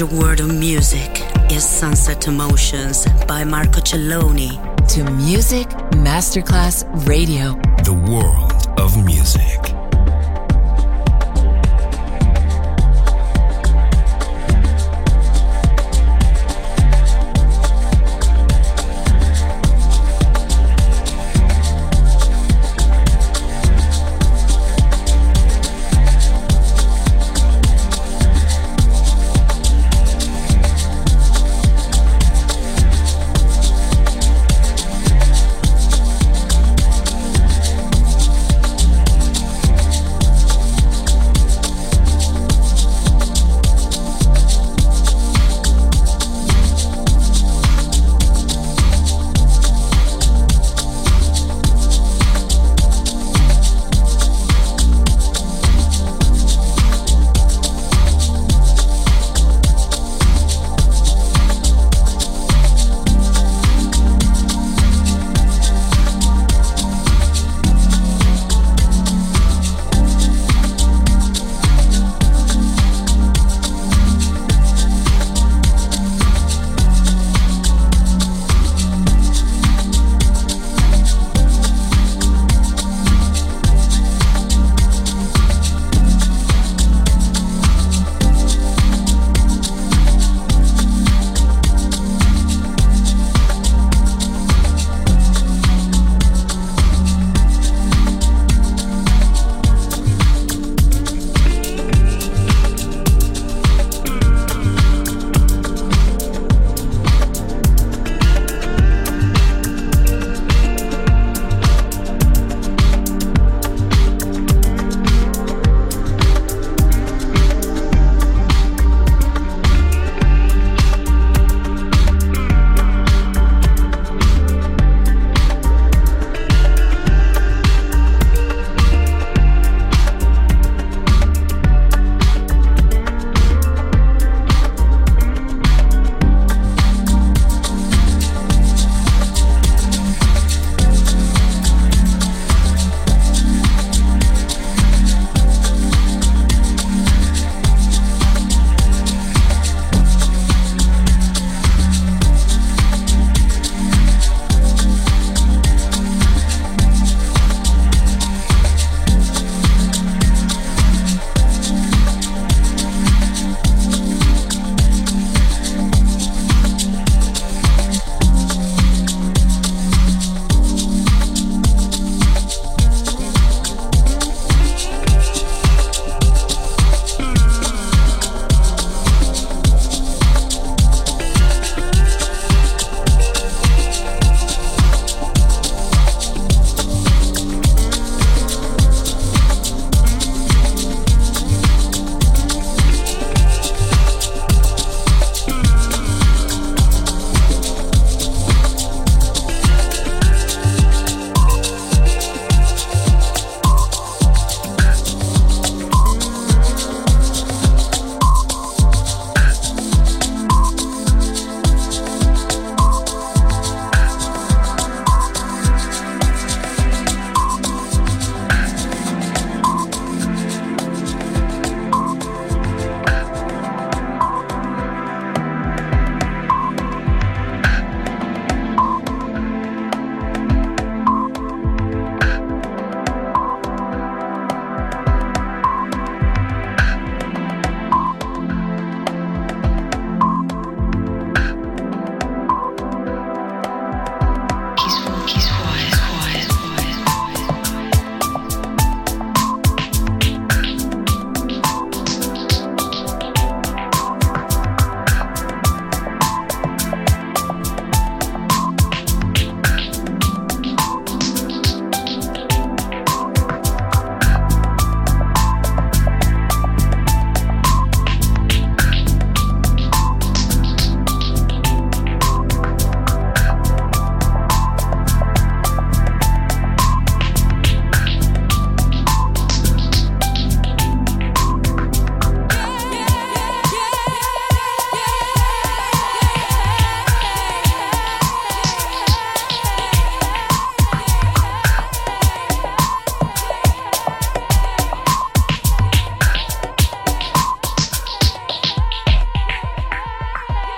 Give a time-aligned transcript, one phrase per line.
[0.00, 4.58] Pleasure world of music is Sunset Emotions by Marco Celloni.
[4.88, 7.54] To Music Masterclass Radio.
[7.84, 9.69] The world of music.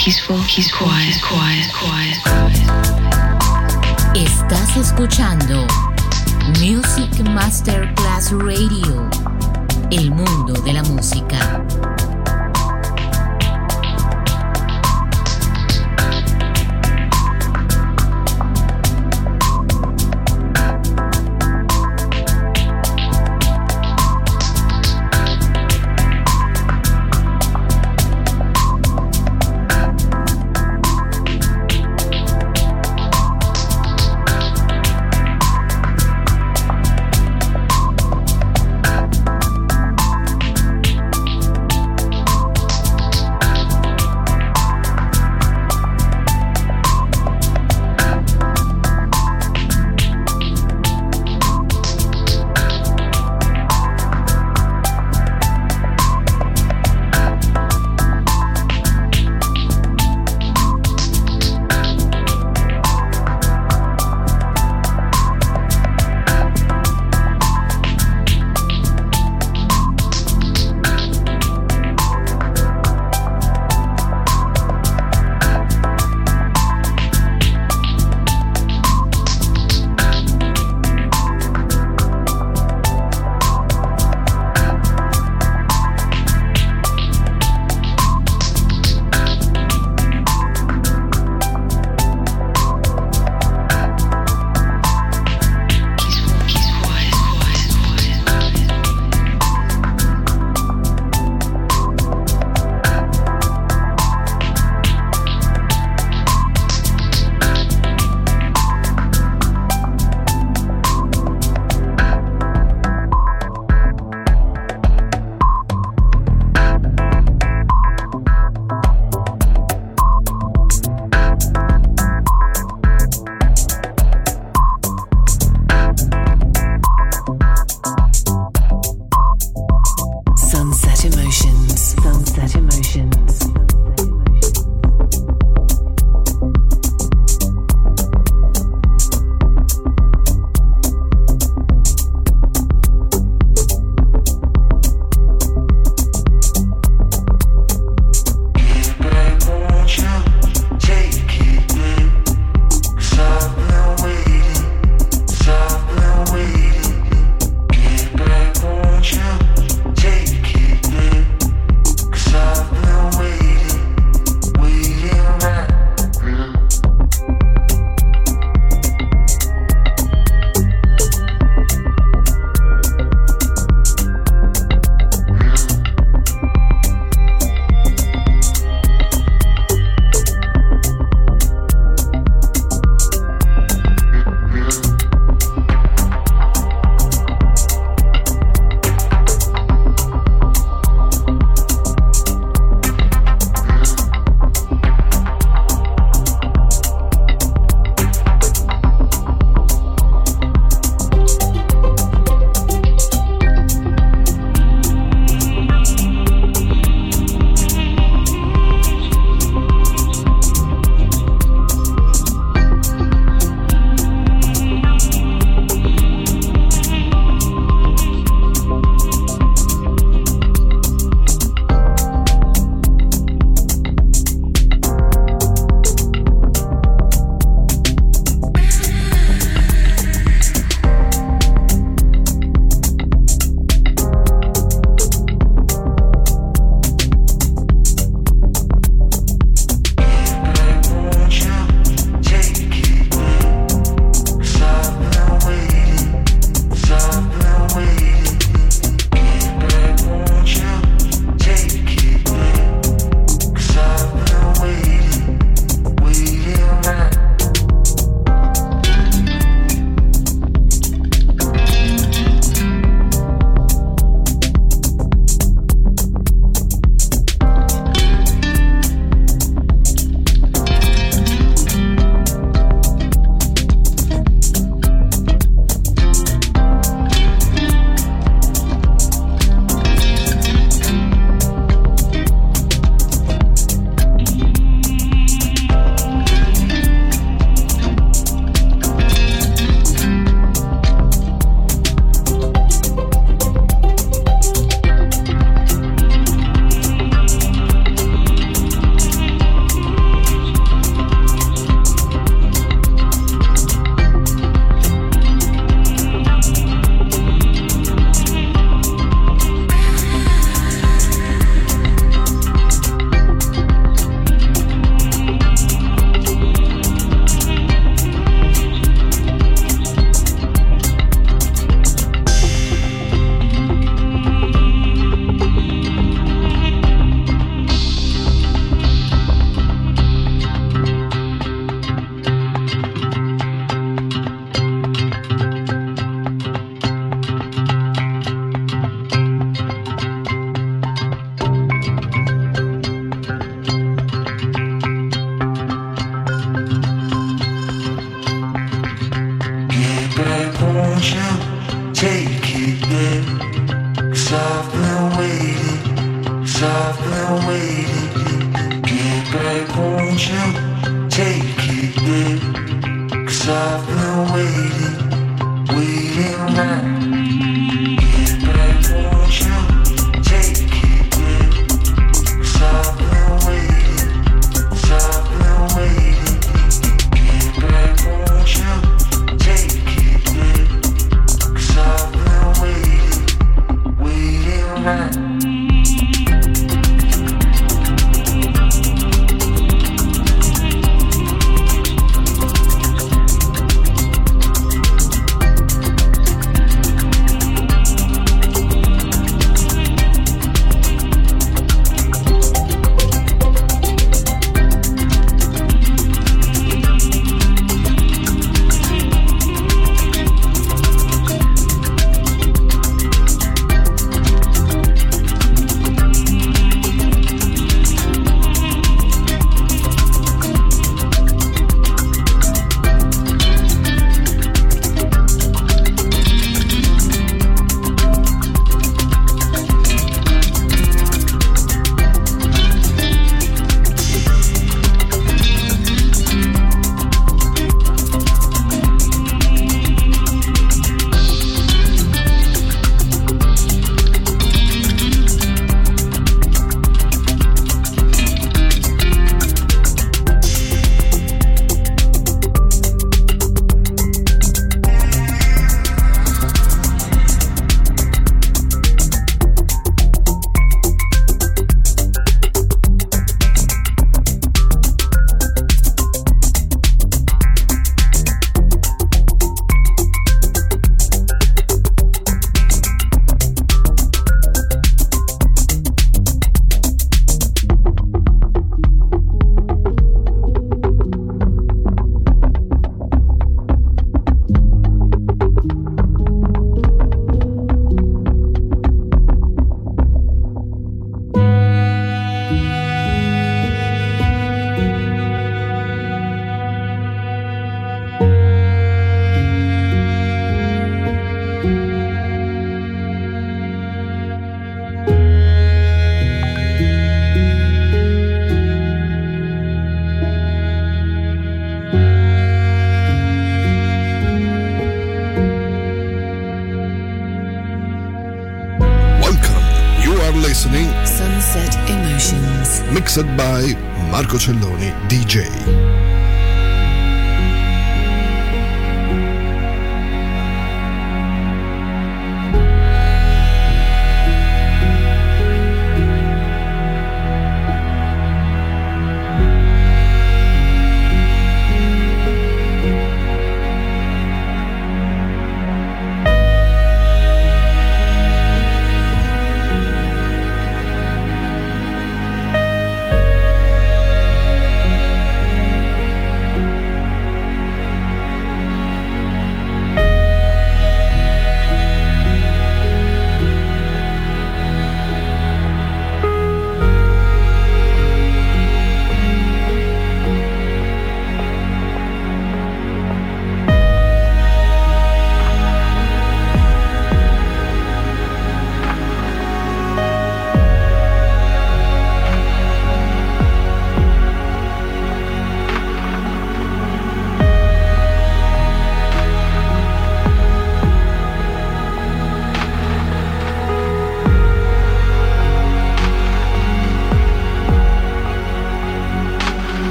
[0.00, 2.56] Peaceful, he's quiet, quiet, quiet, quiet.
[4.16, 5.66] Estás escuchando
[6.58, 9.10] Music Masterclass Radio,
[9.90, 11.89] el mundo de la música.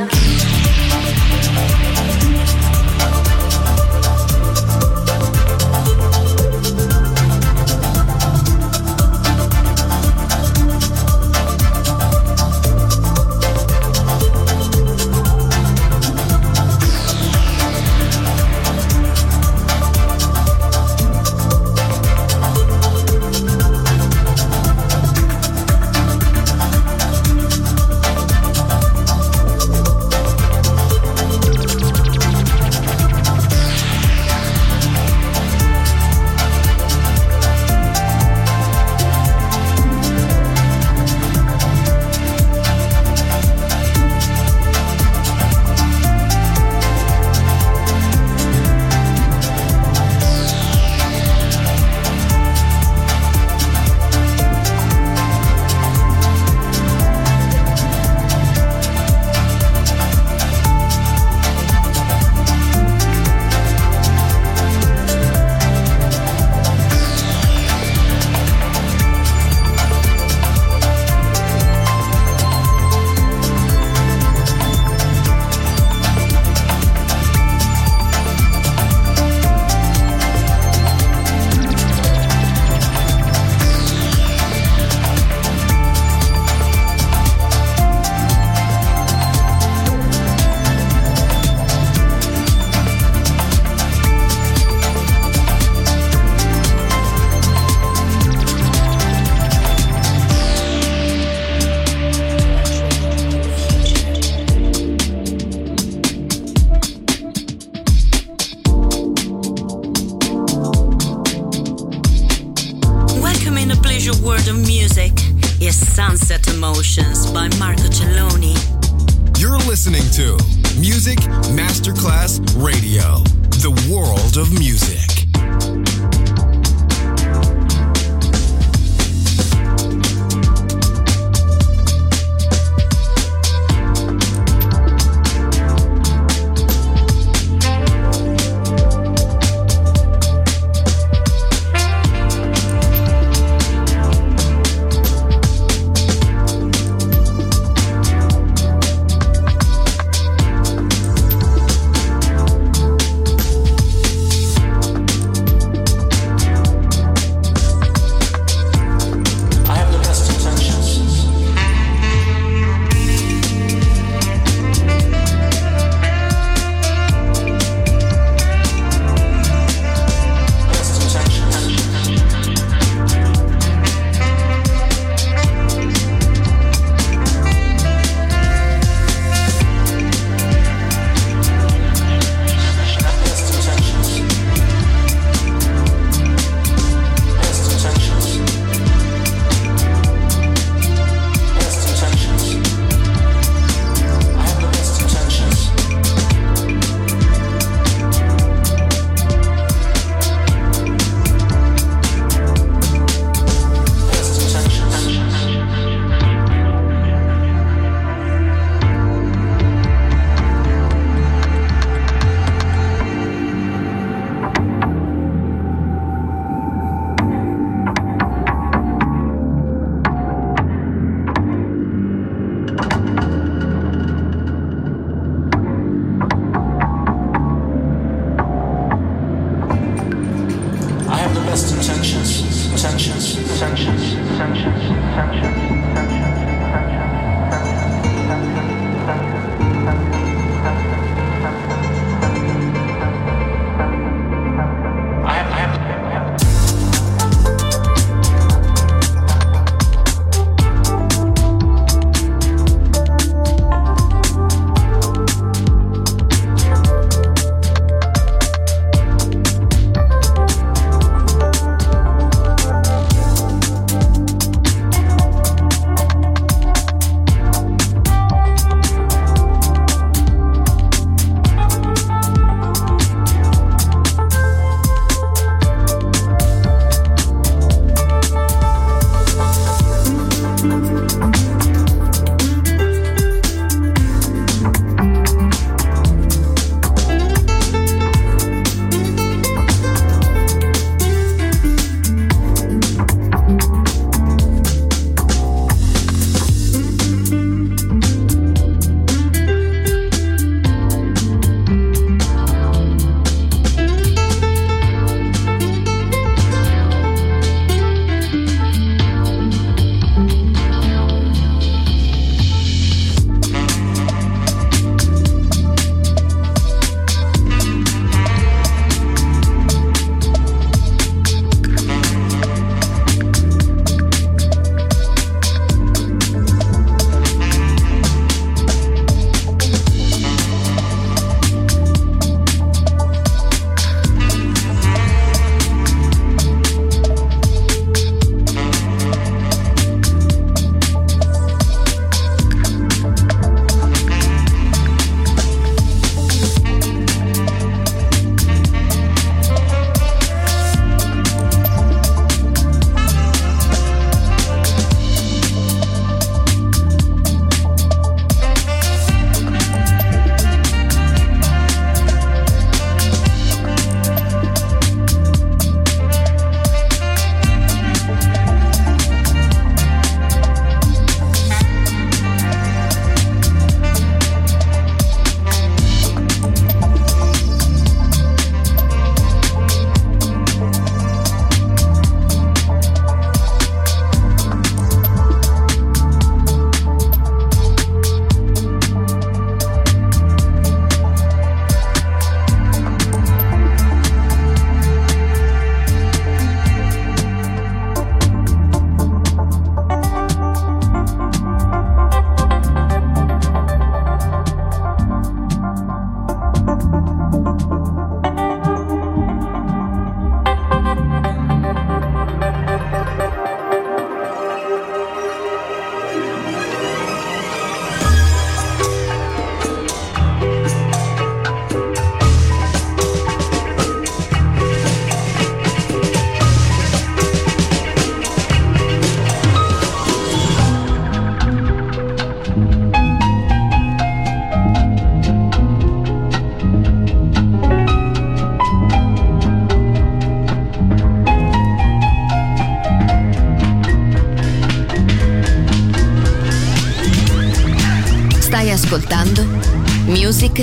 [0.00, 0.21] Is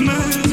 [0.00, 0.49] Christmas.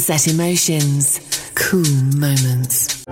[0.00, 1.20] Sunset Emotions.
[1.54, 2.13] Cool.